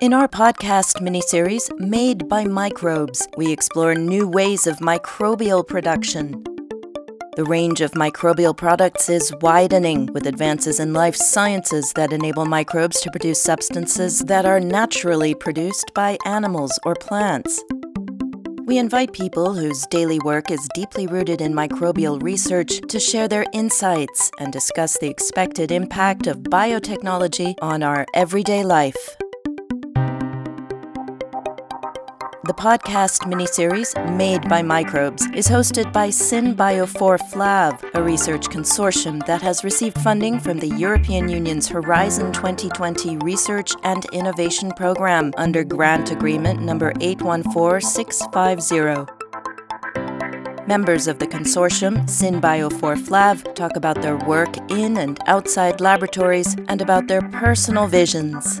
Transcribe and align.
In 0.00 0.12
our 0.12 0.26
podcast 0.26 1.00
miniseries, 1.00 1.70
Made 1.78 2.28
by 2.28 2.44
Microbes, 2.44 3.28
we 3.36 3.52
explore 3.52 3.94
new 3.94 4.26
ways 4.26 4.66
of 4.66 4.78
microbial 4.78 5.64
production. 5.66 6.42
The 7.36 7.44
range 7.44 7.80
of 7.80 7.92
microbial 7.92 8.56
products 8.56 9.08
is 9.08 9.32
widening 9.40 10.06
with 10.12 10.26
advances 10.26 10.80
in 10.80 10.92
life 10.94 11.14
sciences 11.14 11.92
that 11.94 12.12
enable 12.12 12.44
microbes 12.44 13.00
to 13.02 13.10
produce 13.12 13.40
substances 13.40 14.18
that 14.20 14.44
are 14.44 14.58
naturally 14.58 15.32
produced 15.32 15.92
by 15.94 16.18
animals 16.26 16.76
or 16.84 16.96
plants. 16.96 17.62
We 18.66 18.78
invite 18.78 19.12
people 19.12 19.54
whose 19.54 19.86
daily 19.86 20.18
work 20.20 20.50
is 20.50 20.68
deeply 20.74 21.06
rooted 21.06 21.40
in 21.40 21.54
microbial 21.54 22.20
research 22.20 22.80
to 22.88 22.98
share 22.98 23.28
their 23.28 23.46
insights 23.52 24.30
and 24.40 24.52
discuss 24.52 24.98
the 24.98 25.08
expected 25.08 25.70
impact 25.70 26.26
of 26.26 26.38
biotechnology 26.38 27.54
on 27.62 27.84
our 27.84 28.04
everyday 28.14 28.64
life. 28.64 29.16
The 32.46 32.52
podcast 32.52 33.22
miniseries, 33.22 33.94
Made 34.18 34.46
by 34.50 34.60
Microbes, 34.60 35.26
is 35.34 35.48
hosted 35.48 35.90
by 35.94 36.08
SynBio4 36.08 37.18
Flav, 37.32 37.82
a 37.94 38.02
research 38.02 38.48
consortium 38.48 39.24
that 39.24 39.40
has 39.40 39.64
received 39.64 39.98
funding 40.02 40.38
from 40.38 40.58
the 40.58 40.68
European 40.68 41.30
Union's 41.30 41.66
Horizon 41.66 42.34
2020 42.34 43.16
Research 43.18 43.72
and 43.82 44.04
Innovation 44.12 44.70
Programme 44.72 45.32
under 45.38 45.64
grant 45.64 46.10
agreement 46.10 46.60
number 46.60 46.92
814650. 47.00 49.10
Members 50.66 51.06
of 51.06 51.18
the 51.18 51.26
consortium, 51.26 52.06
SynBio4Flav, 52.06 53.54
talk 53.54 53.74
about 53.74 54.02
their 54.02 54.18
work 54.18 54.54
in 54.70 54.98
and 54.98 55.18
outside 55.28 55.80
laboratories 55.80 56.54
and 56.68 56.82
about 56.82 57.08
their 57.08 57.22
personal 57.22 57.86
visions. 57.86 58.60